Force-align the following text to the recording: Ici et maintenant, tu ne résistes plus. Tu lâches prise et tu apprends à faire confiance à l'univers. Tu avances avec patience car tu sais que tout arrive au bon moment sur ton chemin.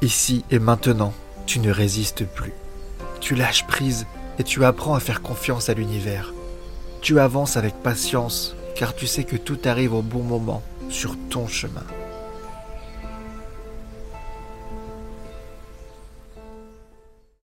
Ici 0.00 0.44
et 0.50 0.60
maintenant, 0.60 1.12
tu 1.46 1.58
ne 1.58 1.72
résistes 1.72 2.24
plus. 2.24 2.52
Tu 3.20 3.34
lâches 3.34 3.66
prise 3.66 4.06
et 4.38 4.44
tu 4.44 4.64
apprends 4.64 4.94
à 4.94 5.00
faire 5.00 5.22
confiance 5.22 5.68
à 5.68 5.74
l'univers. 5.74 6.32
Tu 7.00 7.18
avances 7.18 7.56
avec 7.56 7.74
patience 7.82 8.54
car 8.76 8.94
tu 8.94 9.08
sais 9.08 9.24
que 9.24 9.36
tout 9.36 9.58
arrive 9.64 9.94
au 9.94 10.02
bon 10.02 10.22
moment 10.22 10.62
sur 10.88 11.16
ton 11.30 11.48
chemin. 11.48 11.84